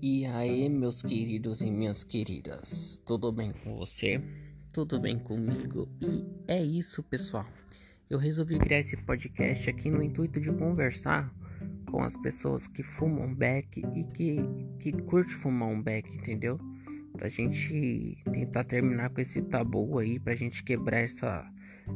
[0.00, 4.22] E aí, meus queridos e minhas queridas, tudo bem com você?
[4.72, 5.88] Tudo bem comigo?
[6.00, 7.44] E é isso, pessoal.
[8.08, 11.34] Eu resolvi criar esse podcast aqui no intuito de conversar
[11.90, 14.38] com as pessoas que fumam beck e que,
[14.78, 16.60] que curte fumar um beck, entendeu?
[17.14, 21.44] Pra gente tentar terminar com esse tabu aí, pra gente quebrar essa,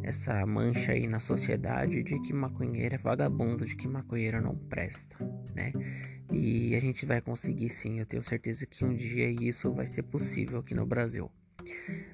[0.02, 5.16] essa mancha aí na sociedade de que maconheiro é vagabundo, de que maconheiro não presta,
[5.54, 5.72] né?
[6.32, 10.02] E a gente vai conseguir sim, eu tenho certeza que um dia isso vai ser
[10.02, 11.30] possível aqui no Brasil.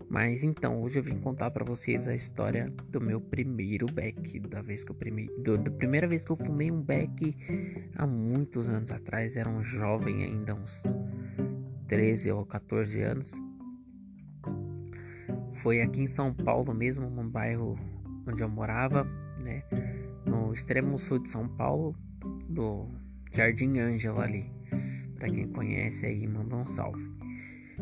[0.08, 4.62] Mas então, hoje eu vim contar para vocês a história do meu primeiro beck, da
[4.62, 7.36] vez que eu primei, do, da primeira vez que eu fumei um beck
[7.94, 10.82] há muitos anos atrás, era um jovem ainda, uns
[11.86, 13.47] 13 ou 14 anos.
[15.58, 17.76] Foi aqui em São Paulo mesmo, num bairro
[18.28, 19.04] onde eu morava,
[19.42, 19.64] né?
[20.24, 21.96] No extremo sul de São Paulo,
[22.48, 22.86] do
[23.32, 24.52] Jardim Ângela ali.
[25.16, 27.04] Para quem conhece aí, manda um salve.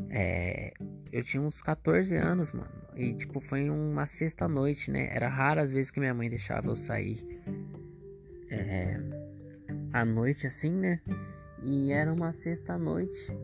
[0.08, 0.72] É,
[1.12, 2.70] eu tinha uns 14 anos, mano.
[2.96, 5.14] E tipo, foi uma sexta noite, né?
[5.14, 7.20] Era raro as vezes que minha mãe deixava eu sair
[8.50, 8.98] é,
[9.92, 11.02] à noite assim, né?
[11.62, 13.36] E era uma sexta noite.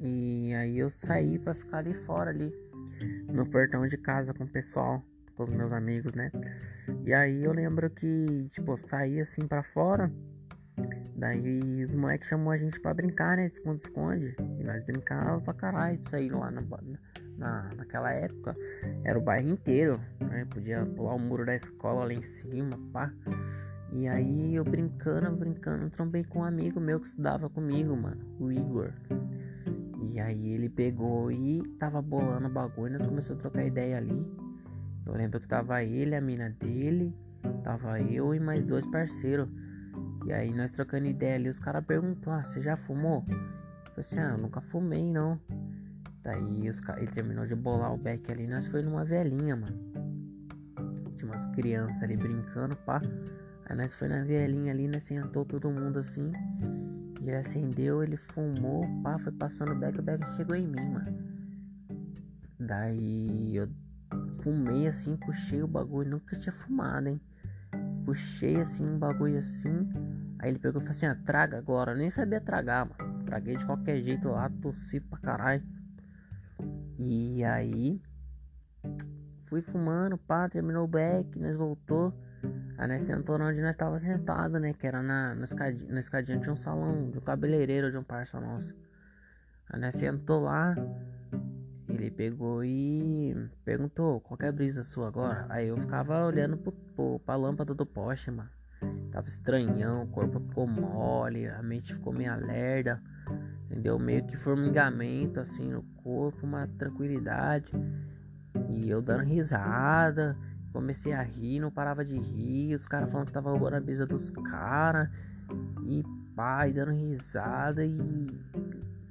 [0.00, 2.52] E aí eu saí para ficar ali fora ali
[3.28, 5.02] no portão de casa com o pessoal,
[5.34, 6.30] com os meus amigos, né?
[7.04, 10.12] E aí eu lembro que, tipo, eu saí assim para fora
[11.14, 13.46] Daí os moleques chamou a gente pra brincar, né?
[13.46, 14.34] Esconde-esconde.
[14.58, 16.62] E nós brincava pra caralho de sair lá na,
[17.36, 18.56] na, naquela época.
[19.04, 20.46] Era o bairro inteiro, né?
[20.48, 23.12] Podia pular o muro da escola lá em cima, pá.
[23.92, 28.50] E aí eu brincando, brincando, trombei com um amigo meu que estudava comigo, mano, o
[28.50, 28.92] Igor.
[30.12, 34.26] E aí ele pegou e tava bolando o bagulho, nós começamos a trocar ideia ali.
[35.06, 37.14] Eu lembro que tava ele, a mina dele,
[37.62, 39.48] tava eu e mais dois parceiros.
[40.26, 43.24] E aí nós trocando ideia ali, os caras perguntou: Ah, você já fumou?
[43.28, 45.40] Eu falei assim: Ah, eu nunca fumei não.
[46.22, 49.78] Daí os, ele terminou de bolar o beck ali, nós foi numa velhinha, mano.
[51.16, 53.00] Tinha umas crianças ali brincando, pá.
[53.64, 56.32] Aí nós foi na velhinha ali, nós sentou todo mundo assim.
[57.20, 61.30] Ele acendeu, ele fumou, pá, foi passando o beck, o beck chegou em mim, mano.
[62.58, 63.68] Daí eu
[64.42, 67.20] fumei assim, puxei o bagulho, nunca tinha fumado, hein
[68.10, 69.88] puxei assim um bagulho assim.
[70.38, 71.92] Aí ele pegou e falou assim: ah, traga agora.
[71.92, 73.22] Eu nem sabia tragar, mano.
[73.24, 75.62] Traguei de qualquer jeito lá, tossi pra caralho.
[76.98, 78.02] E aí
[79.38, 82.12] fui fumando, pá, terminou o back, nós voltou.
[82.78, 84.72] Aí nós sentou onde nós tava sentado, né?
[84.72, 88.02] Que era na, na, escadinha, na escadinha de um salão, de um cabeleireiro de um
[88.02, 88.74] parça nosso.
[89.68, 90.74] Aí nós sentou lá.
[91.88, 95.44] Ele pegou e perguntou qual é a brisa sua agora.
[95.48, 98.48] Aí eu ficava olhando pro, pro, pra lâmpada do poste, mano.
[99.10, 103.02] Tava estranhão, o corpo ficou mole, a mente ficou meio lerda,
[103.66, 103.98] entendeu?
[103.98, 107.72] Meio que formigamento assim no corpo, uma tranquilidade.
[108.68, 110.36] E eu dando risada,
[110.72, 112.74] comecei a rir, não parava de rir.
[112.74, 115.08] Os caras falando que tava roubando a brisa dos caras.
[115.84, 116.04] E
[116.34, 118.26] pai, dando risada e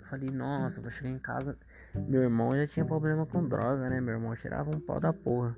[0.01, 1.57] falei, nossa, vou chegar em casa.
[2.07, 4.01] Meu irmão já tinha problema com droga, né?
[4.01, 5.55] Meu irmão cheirava um pau da porra.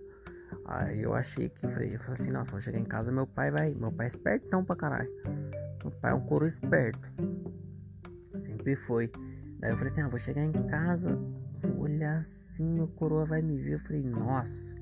[0.66, 3.52] Aí eu achei que, falei, eu falei assim, nossa, vou chegar em casa, meu pai
[3.52, 3.74] vai.
[3.74, 5.10] Meu pai é espertão pra caralho.
[5.82, 7.12] Meu pai é um coro esperto.
[8.36, 9.10] Sempre foi.
[9.60, 11.16] Daí eu falei assim, ah, vou chegar em casa,
[11.60, 13.76] vou olhar assim, meu coroa vai me ver.
[13.76, 14.76] Eu falei, nossa,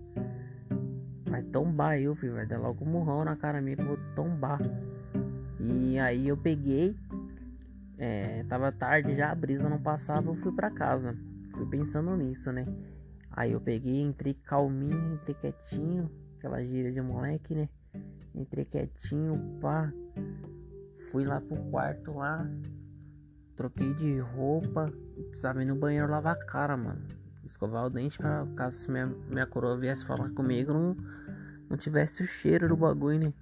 [1.29, 2.33] vai tombar eu, filho.
[2.33, 4.59] Vai dar logo um murrão na cara minha que eu vou tombar.
[5.59, 6.97] E aí eu peguei
[7.99, 11.17] é, tava tarde já, a brisa não passava, eu fui para casa.
[11.51, 12.65] Fui pensando nisso, né?
[13.29, 17.67] Aí eu peguei, entrei calminho, entrei quietinho, aquela gíria de moleque, né?
[18.33, 19.91] Entrei quietinho, pá.
[21.11, 22.49] Fui lá pro quarto lá,
[23.57, 24.93] troquei de roupa,
[25.27, 27.05] precisava ir no banheiro lavar a cara, mano.
[27.43, 30.95] Escovar o dente pra caso minha, minha coroa viesse falar comigo, não,
[31.69, 33.33] não tivesse o cheiro do bagulho, né?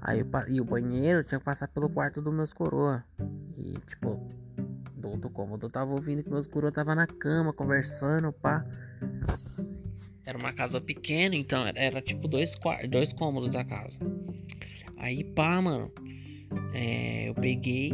[0.00, 3.04] Aí eu, e o banheiro tinha que passar pelo quarto dos meus coroa.
[3.56, 4.26] E tipo,
[4.94, 8.64] do outro cômodo eu tava ouvindo que meus coroa tava na cama conversando, pá.
[10.24, 12.50] Era uma casa pequena, então era, era tipo dois,
[12.90, 13.98] dois cômodos da casa.
[14.98, 15.90] Aí pá, mano.
[16.72, 17.92] É, eu peguei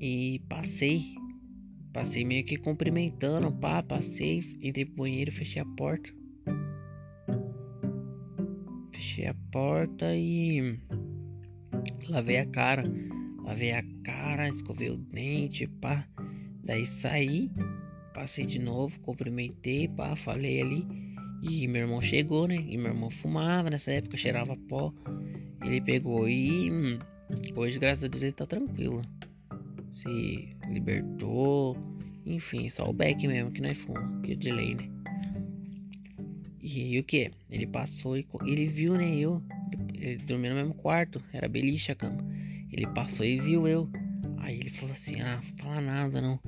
[0.00, 1.21] e passei.
[1.92, 6.10] Passei meio que cumprimentando, pá, passei, entrei pro banheiro, fechei a porta.
[8.92, 10.78] Fechei a porta e
[12.08, 12.82] lavei a cara.
[13.44, 16.06] Lavei a cara, escovei o dente, pá.
[16.64, 17.50] Daí saí,
[18.14, 20.86] passei de novo, cumprimentei, pá, falei ali.
[21.42, 22.54] E meu irmão chegou, né?
[22.54, 24.94] E meu irmão fumava nessa época, cheirava pó.
[25.62, 26.98] Ele pegou e hum,
[27.56, 29.02] hoje, graças a Deus, ele tá tranquilo.
[29.90, 31.76] Se libertou.
[32.24, 34.88] Enfim, só o Beck mesmo que nós fuma, que é de lei, né?
[36.60, 37.32] E, e o que?
[37.50, 39.16] Ele passou e ele viu, né?
[39.16, 39.42] Eu.
[39.94, 42.24] Ele, dormia no mesmo quarto, era beliche a cama.
[42.70, 43.90] Ele passou e viu eu.
[44.38, 46.38] Aí ele falou assim: Ah, fala nada não.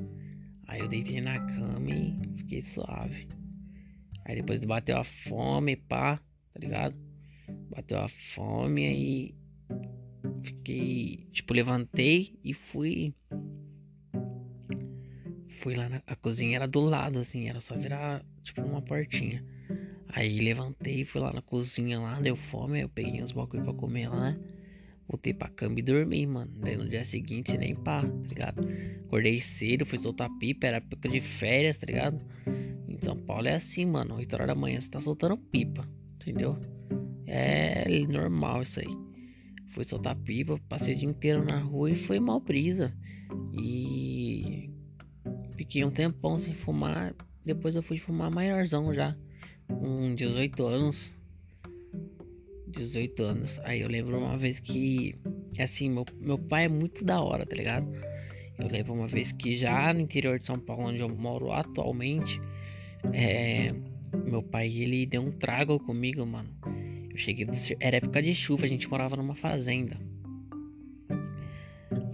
[0.67, 3.27] Aí eu deitei na cama e fiquei suave.
[4.25, 6.95] Aí depois bateu a fome, pá, tá ligado?
[7.71, 9.35] Bateu a fome aí
[10.43, 13.15] fiquei, tipo, levantei e fui
[15.65, 19.43] fui lá na a cozinha era do lado assim, era só virar tipo uma portinha.
[20.09, 24.09] Aí levantei, fui lá na cozinha lá, deu fome, eu peguei uns bagulho pra comer
[24.11, 24.37] lá.
[25.09, 26.53] Voltei pra cama e dormi, mano.
[26.61, 28.69] Daí no dia seguinte nem pá, tá ligado?
[29.07, 32.23] Acordei cedo, fui soltar pipa, era época de férias, tá ligado?
[32.87, 34.17] Em São Paulo é assim, mano.
[34.17, 36.59] 8 horas da manhã você tá soltando pipa, entendeu?
[37.27, 38.97] É normal isso aí.
[39.69, 42.95] Fui soltar pipa, passei o dia inteiro na rua e foi mal brisa.
[43.53, 43.94] E
[45.65, 47.15] fiquei um tempão sem fumar.
[47.45, 49.17] Depois eu fui fumar maiorzão já
[49.67, 51.13] com 18 anos.
[52.69, 53.61] 18 anos.
[53.65, 55.17] Aí eu lembro uma vez que.
[55.59, 57.91] Assim, meu, meu pai é muito da hora, tá ligado?
[58.59, 62.41] Eu lembro uma vez que já no interior de São Paulo, onde eu moro atualmente,
[63.13, 63.73] é,
[64.27, 66.51] meu pai ele deu um trago comigo, mano.
[67.11, 67.47] Eu cheguei
[67.81, 69.99] era época de chuva, a gente morava numa fazenda.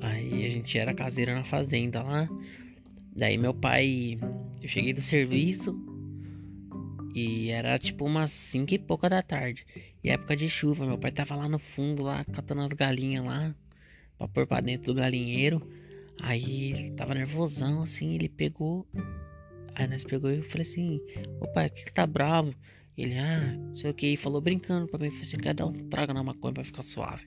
[0.00, 2.29] Aí a gente era caseiro na fazenda lá.
[3.14, 4.18] Daí meu pai,
[4.62, 5.74] eu cheguei do serviço,
[7.14, 9.66] e era tipo umas 5 e pouca da tarde.
[10.02, 13.54] E época de chuva, meu pai tava lá no fundo, lá, catando as galinhas lá,
[14.16, 15.60] pra pôr pra dentro do galinheiro.
[16.20, 18.86] Aí tava nervosão, assim, ele pegou.
[19.74, 21.00] Aí nós pegou e eu falei assim,
[21.40, 22.54] ô pai, que que tá bravo?
[22.96, 25.66] Ele, ah, não sei o que, e falou brincando pra mim, falou assim, quer dar
[25.66, 27.24] um trago na maconha pra ficar suave.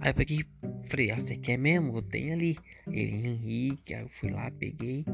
[0.00, 0.44] Aí eu peguei,
[0.84, 2.00] falei, ah, você quer mesmo?
[2.02, 2.56] Tem ali.
[2.86, 5.04] Ele, Henrique, aí eu fui lá, peguei.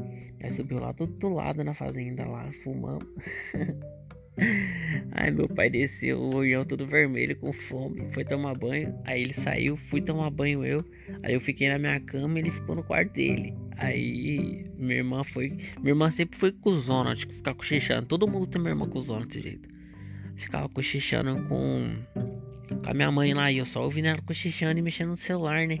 [0.41, 3.07] Aí subiu lá do outro lado na fazenda lá, fumamos.
[5.11, 8.97] aí meu pai desceu, o olhão todo vermelho com fome, foi tomar banho.
[9.05, 10.83] Aí ele saiu, fui tomar banho eu.
[11.23, 13.53] Aí eu fiquei na minha cama ele ficou no quarto dele.
[13.77, 15.49] Aí minha irmã foi.
[15.79, 18.07] Minha irmã sempre foi cuzona, tipo, ficar cochichando.
[18.07, 19.72] Todo mundo tem minha irmã cuzona desse jeito.
[20.35, 21.95] Ficava cochichando com
[22.83, 25.67] com a minha mãe lá e eu só ouvindo ela cochichando e mexendo no celular,
[25.67, 25.77] né?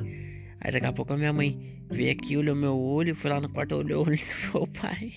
[0.59, 3.49] Aí daqui a pouco a minha mãe veio aqui, olhou meu olho, foi lá no
[3.49, 5.13] quarto, olhou o olho do meu pai.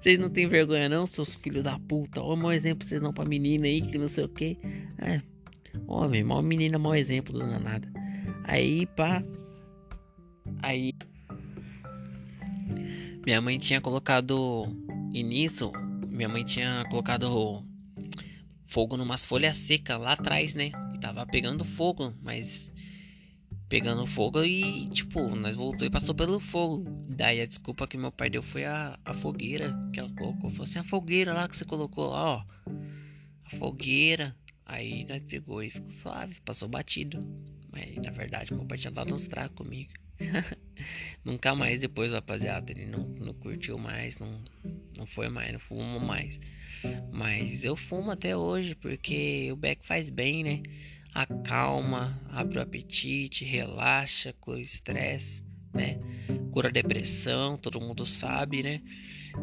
[0.00, 2.20] Vocês não tem vergonha não, seus filhos da puta?
[2.22, 4.58] O mau exemplo vocês não pra menina aí, que não sei o que.
[4.98, 5.20] É,
[5.86, 7.88] homem, mal menina, mau exemplo, dona nada.
[8.44, 9.24] Aí, pá.
[10.62, 10.92] Aí.
[13.24, 14.66] Minha mãe tinha colocado.
[15.10, 15.72] Nisso,
[16.14, 17.66] minha mãe tinha colocado
[18.68, 20.70] fogo numas folhas secas lá atrás, né?
[20.94, 22.72] E tava pegando fogo, mas
[23.68, 26.84] pegando fogo e tipo, nós voltou e passou pelo fogo.
[27.08, 30.50] Daí a desculpa que meu pai deu foi a, a fogueira que ela colocou.
[30.50, 32.44] Falou assim, a fogueira lá que você colocou lá, ó.
[33.46, 34.36] A fogueira.
[34.64, 37.26] Aí nós pegou e ficou suave, passou batido.
[37.72, 39.92] Mas na verdade meu pai tinha dado uns tragos comigo.
[41.24, 42.70] Nunca mais depois, rapaziada.
[42.70, 44.40] Ele não, não curtiu mais, não,
[44.96, 46.38] não foi mais, não fumou mais.
[47.12, 50.62] Mas eu fumo até hoje porque o beck faz bem, né?
[51.14, 55.42] Acalma, abre o apetite, relaxa, cura estresse,
[55.72, 55.98] né?
[56.50, 58.82] Cura depressão, todo mundo sabe, né?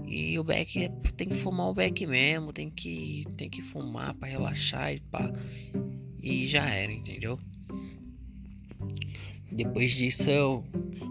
[0.06, 4.30] E o beck tem que fumar o beck mesmo, tem que tem que fumar para
[4.30, 5.32] relaxar e pá.
[6.22, 7.40] E já era, entendeu?
[9.51, 10.63] Depois disso eu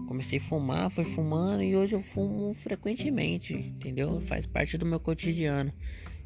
[0.07, 4.19] comecei a fumar, fui fumando e hoje eu fumo frequentemente, entendeu?
[4.19, 5.71] Faz parte do meu cotidiano.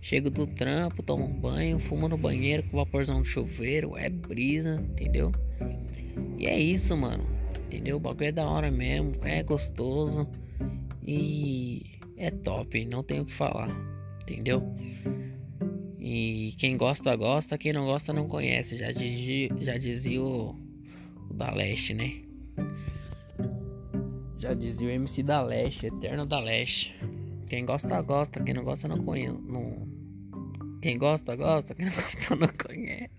[0.01, 4.81] Chego do trampo, tomo um banho, fumo no banheiro com vaporzão de chuveiro, é brisa,
[4.91, 5.31] entendeu?
[6.37, 7.25] E é isso, mano.
[7.65, 7.97] Entendeu?
[7.97, 10.27] O bagulho é da hora mesmo, é gostoso
[11.03, 13.69] e é top, não tenho o que falar,
[14.21, 14.63] entendeu?
[15.99, 18.77] E quem gosta, gosta, quem não gosta, não conhece.
[18.77, 20.64] Já dizia, já dizia o
[21.35, 22.21] da Leste, né?
[24.39, 26.95] Já dizia o MC da Leste, Eterno da Leste.
[27.47, 28.43] Quem gosta, gosta.
[28.43, 29.37] Quem não gosta, não conhece.
[29.47, 29.87] Não...
[30.81, 31.75] Quem gosta, gosta.
[31.75, 33.09] Quem não gosta, não conhece.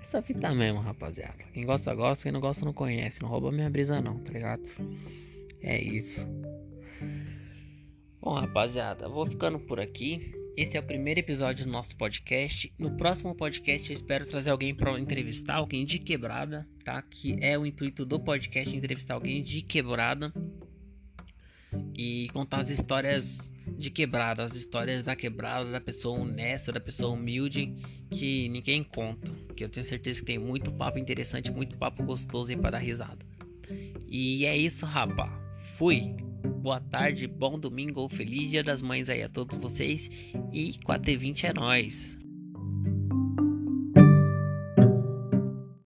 [0.00, 1.44] Essa fita mesmo, rapaziada.
[1.52, 2.24] Quem gosta, gosta.
[2.24, 3.22] Quem não gosta, não conhece.
[3.22, 4.62] Não rouba minha brisa, não, tá ligado?
[5.60, 6.26] É isso.
[8.20, 10.32] Bom, rapaziada, vou ficando por aqui.
[10.58, 12.74] Esse é o primeiro episódio do nosso podcast.
[12.76, 17.00] No próximo podcast eu espero trazer alguém para entrevistar, alguém de quebrada, tá?
[17.00, 20.32] Que é o intuito do podcast entrevistar alguém de quebrada
[21.96, 27.14] e contar as histórias de quebrada, as histórias da quebrada, da pessoa honesta, da pessoa
[27.14, 27.72] humilde
[28.10, 29.32] que ninguém conta.
[29.54, 32.78] Que eu tenho certeza que tem muito papo interessante, muito papo gostoso aí para dar
[32.78, 33.24] risada.
[34.08, 35.30] E é isso, rapa.
[35.76, 36.16] Fui.
[36.60, 40.10] Boa tarde, bom domingo ou feliz dia das mães aí a todos vocês.
[40.52, 42.18] E com a T20 é nóis.